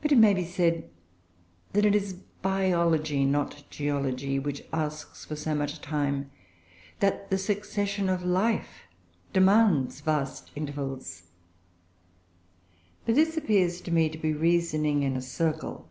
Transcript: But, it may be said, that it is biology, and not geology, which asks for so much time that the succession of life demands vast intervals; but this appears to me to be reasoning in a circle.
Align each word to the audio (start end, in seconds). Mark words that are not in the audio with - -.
But, 0.00 0.12
it 0.12 0.18
may 0.18 0.34
be 0.34 0.44
said, 0.44 0.88
that 1.72 1.84
it 1.84 1.96
is 1.96 2.14
biology, 2.42 3.22
and 3.24 3.32
not 3.32 3.64
geology, 3.68 4.38
which 4.38 4.62
asks 4.72 5.24
for 5.24 5.34
so 5.34 5.52
much 5.52 5.80
time 5.80 6.30
that 7.00 7.28
the 7.28 7.36
succession 7.36 8.08
of 8.08 8.22
life 8.24 8.82
demands 9.32 10.00
vast 10.00 10.52
intervals; 10.54 11.24
but 13.04 13.16
this 13.16 13.36
appears 13.36 13.80
to 13.80 13.90
me 13.90 14.08
to 14.10 14.16
be 14.16 14.32
reasoning 14.32 15.02
in 15.02 15.16
a 15.16 15.22
circle. 15.22 15.88